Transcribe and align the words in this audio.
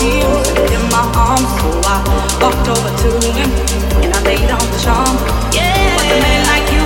He 0.00 0.20
in 0.74 0.82
my 0.90 1.04
arms, 1.14 1.50
so 1.60 1.68
I 1.84 1.98
walked 2.40 2.68
over 2.68 2.90
to 3.02 3.10
him 3.32 3.50
and 4.02 4.12
I 4.12 4.20
laid 4.22 4.50
on 4.50 4.64
the 4.72 4.78
a 6.12 6.20
man 6.20 6.42
like 6.52 6.66
you 6.74 6.84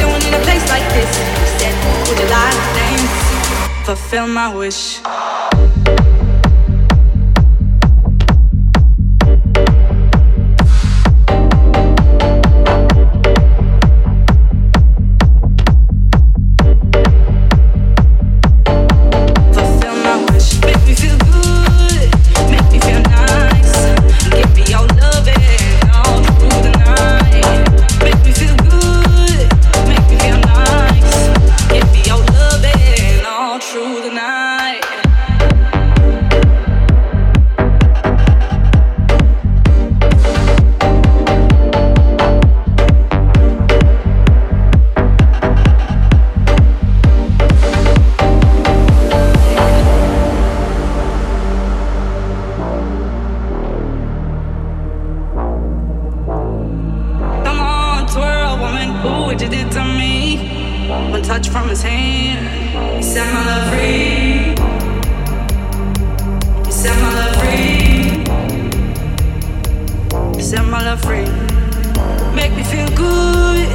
doing 0.00 0.22
in 0.28 0.34
a 0.34 0.42
place 0.44 0.66
like 0.68 0.86
this? 0.94 1.34
Fulfill 3.84 4.26
my 4.26 4.48
wish. 4.54 5.00
touch 61.24 61.48
from 61.48 61.68
his 61.70 61.80
hand. 61.80 62.46
He 62.96 63.02
set 63.02 63.26
my 63.32 63.44
love 63.46 63.68
free. 63.72 64.54
He 66.66 66.72
set 66.72 66.94
my 67.00 67.14
love 67.18 67.36
free. 67.40 68.24
He 70.36 70.42
set 70.42 70.64
my 70.66 70.84
love 70.84 71.00
free. 71.00 71.24
Make 72.34 72.52
me 72.54 72.62
feel 72.62 72.88
good. 72.94 73.68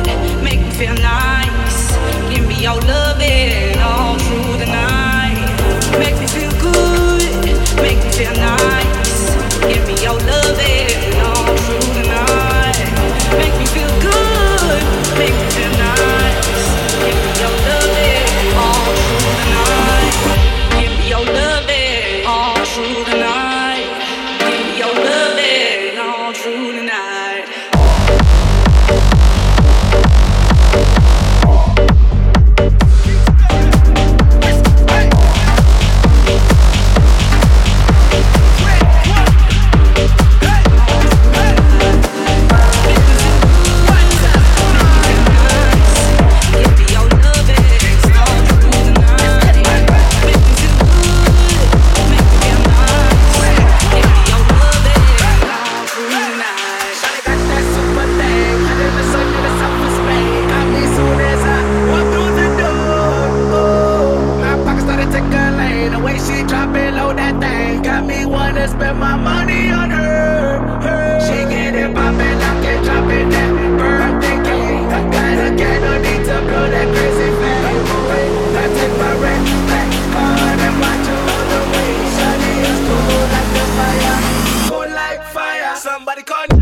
Make 0.43 0.61
me 0.61 0.71
feel 0.71 0.93
nice. 0.93 1.91
Give 2.29 2.47
me 2.47 2.61
your 2.61 2.79
love 2.81 3.17
it 3.19 3.77
all 3.79 4.15
through 4.19 4.57
the 4.59 4.67
night. 4.67 5.97
Make 5.97 6.19
me 6.19 6.27
feel 6.27 6.51
good. 6.61 7.29
Make 7.77 7.97
me 8.03 8.11
feel 8.11 8.33
nice. 8.33 9.35
Give 9.61 9.88
me 9.88 9.95
your 10.03 10.19
love 10.19 10.59
it. 10.59 10.98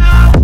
now. 0.08 0.37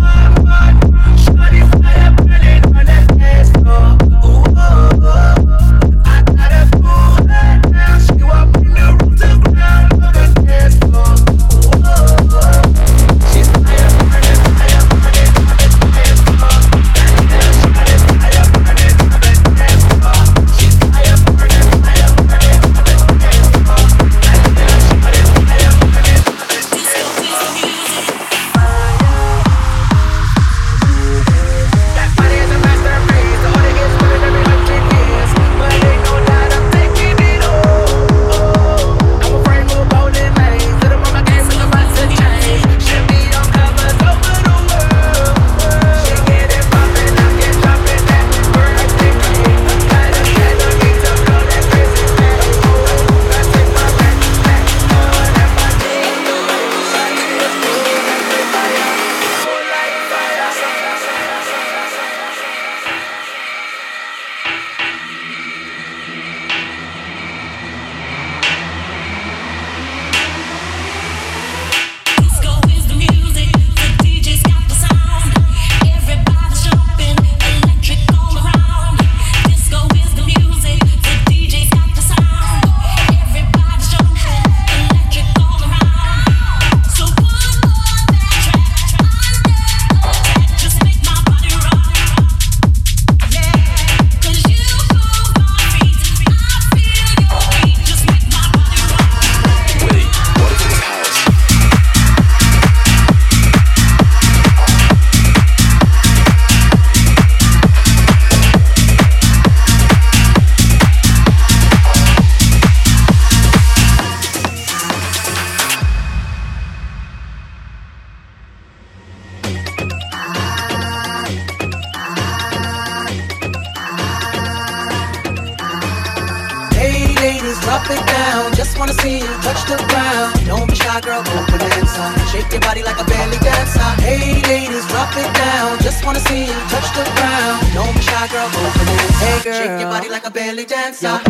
dancer. 140.66 141.23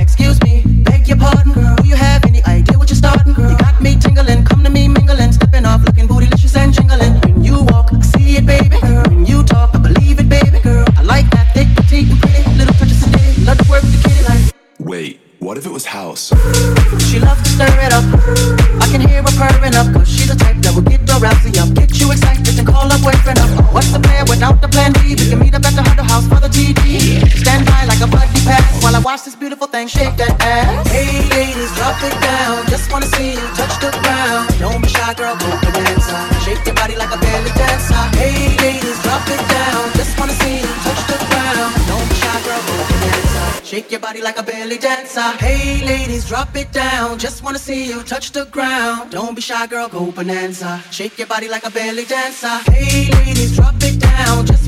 the 48.35 48.45
ground. 48.47 49.13
Don't 49.13 49.35
be 49.35 49.41
shy, 49.41 49.67
girl, 49.69 49.89
go 49.89 50.11
bonanza. 50.11 50.82
Shake 50.91 51.19
your 51.19 51.29
body 51.29 51.49
like 51.49 51.65
a 51.65 51.70
belly 51.70 52.05
dancer. 52.05 52.58
Hey, 52.70 53.08
ladies, 53.13 53.55
drop 53.56 53.77
it 53.79 54.01
down. 54.01 54.44
Just 54.44 54.64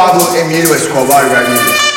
Pablo 0.00 0.34
Emílio 0.34 0.74
Escobar 0.74 1.28
Gaviria. 1.28 1.89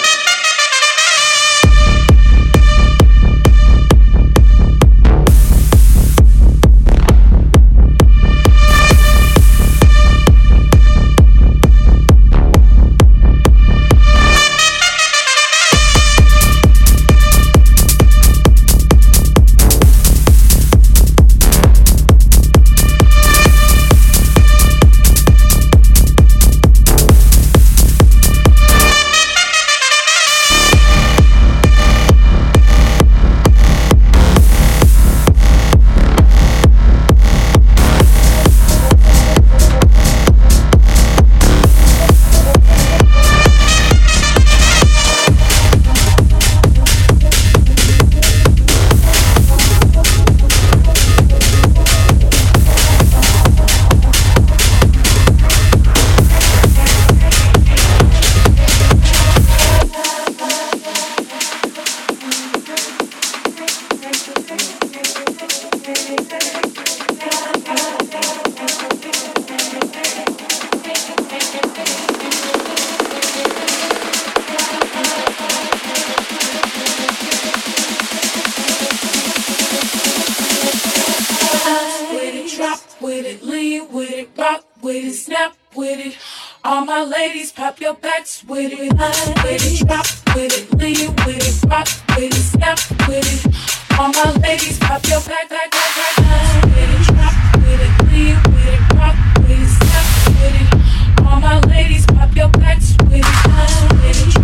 With 84.93 85.05
it, 85.05 85.13
snap 85.13 85.55
with 85.75 85.99
it. 85.99 86.17
All 86.63 86.85
my 86.85 87.03
ladies, 87.03 87.51
pop 87.51 87.79
your 87.79 87.95
backs 87.95 88.43
with 88.43 88.71
it. 88.71 88.95
Line 88.95 89.33
with 89.43 89.65
it, 89.65 89.87
drop 89.87 90.05
with 90.35 90.53
it, 90.53 90.71
lean 90.77 91.15
with 91.25 91.41
it, 91.41 91.69
rock 91.69 91.87
with 92.15 92.31
it, 92.31 92.33
snap 92.33 92.79
with 93.07 93.25
it. 93.25 93.99
All 93.99 94.11
my 94.13 94.31
ladies, 94.41 94.77
pop 94.79 95.03
your 95.07 95.21
back, 95.21 95.49
back, 95.49 95.71
back, 95.71 95.95
back. 95.95 96.17
Line 96.17 96.61
with 96.69 96.93
it, 96.93 97.13
drop 97.13 97.35
with 97.57 97.81
it, 97.81 98.11
lean 98.11 98.37
with 98.53 98.67
it, 98.73 98.81
rock 98.93 99.15
with 99.39 99.63
it, 99.63 99.69
snap 99.81 100.07
with 100.37 100.61
it. 100.61 101.25
All 101.25 101.39
my 101.39 101.59
ladies, 101.61 102.05
pop 102.05 102.35
your 102.35 102.49
backs 102.49 102.95
with 103.09 103.25
it. 103.25 103.93
With 104.03 104.37
it, 104.37 104.42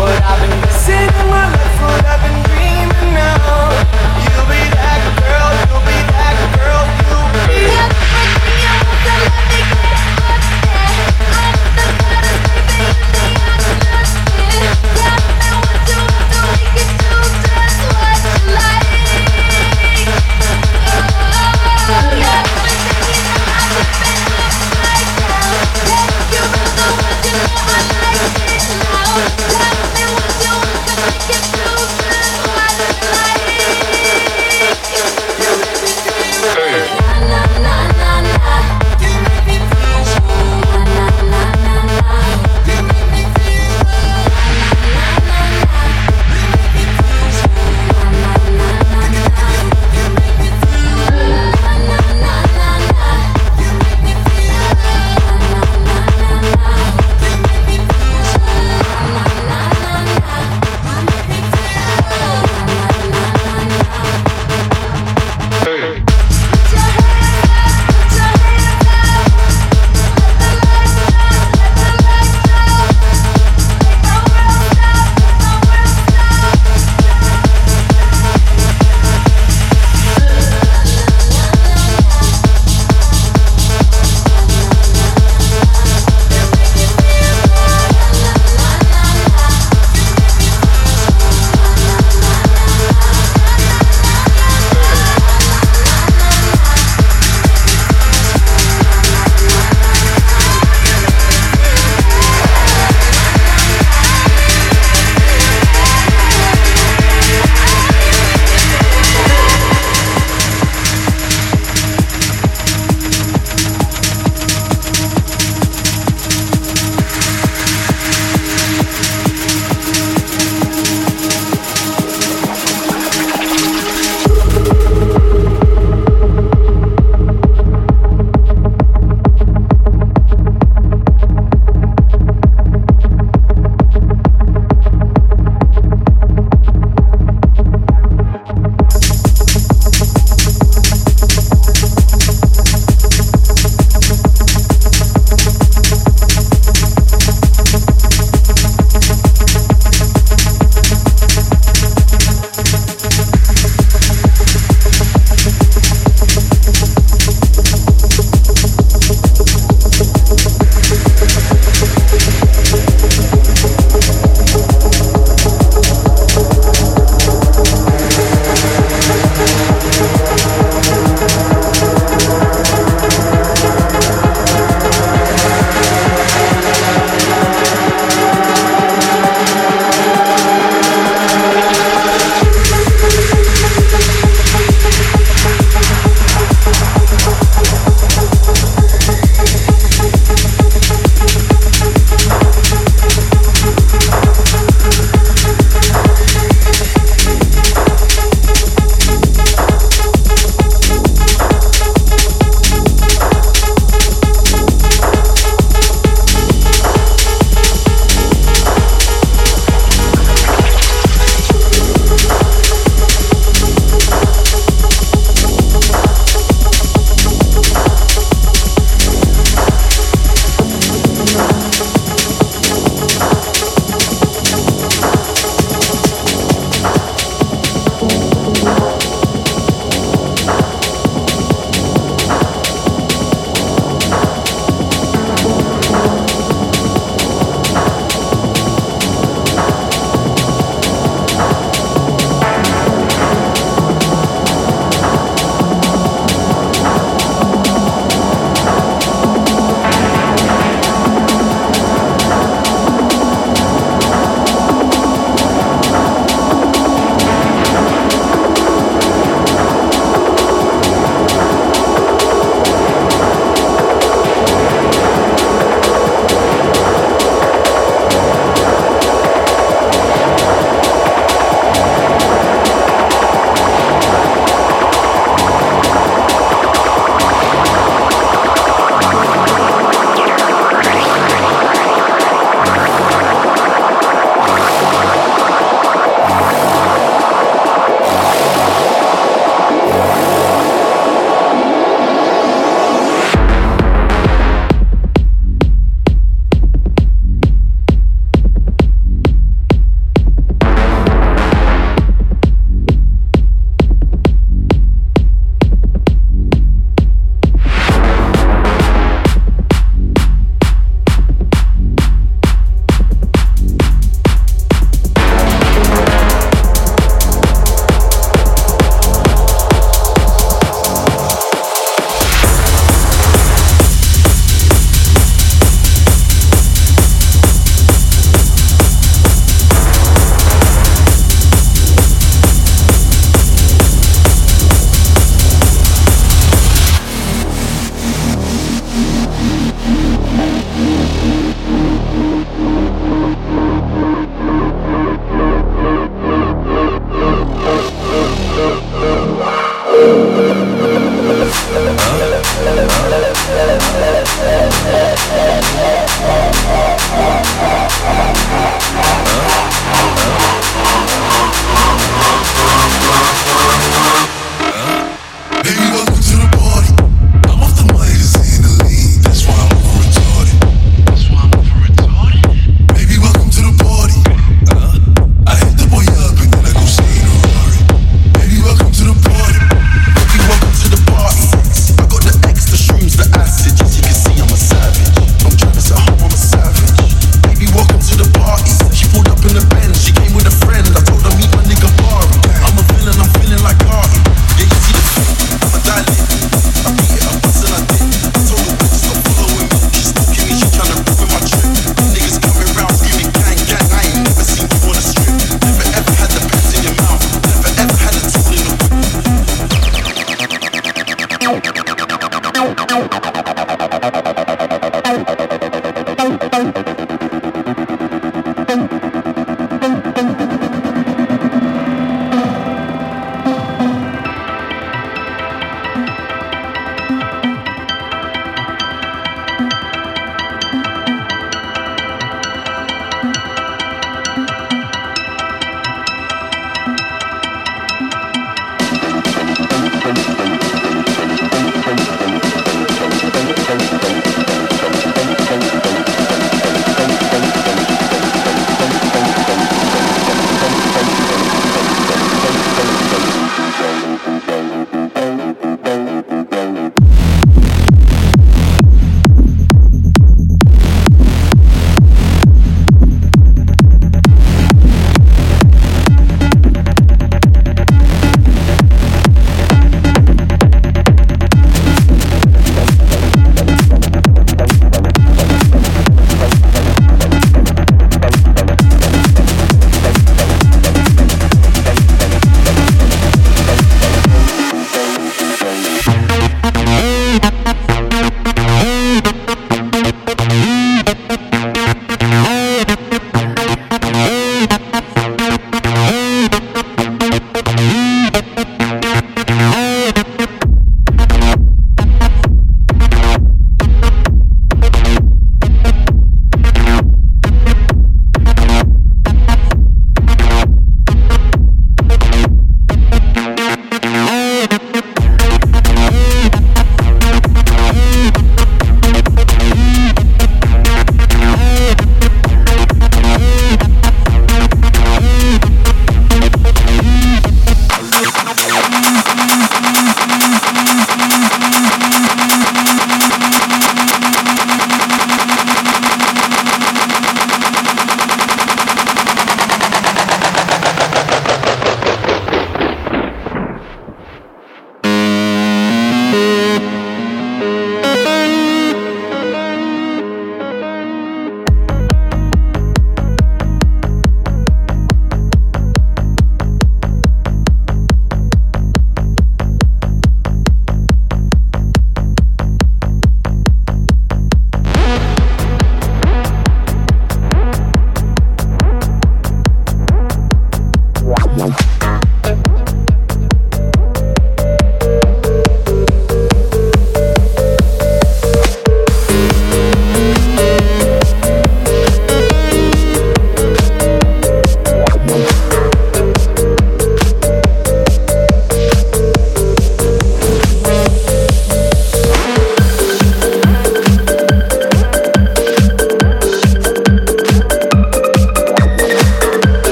What 0.00 0.16
I've 0.22 0.40
been 0.40 0.60
missing 0.62 0.94
in 0.96 1.26
my 1.28 1.44
life 1.52 2.09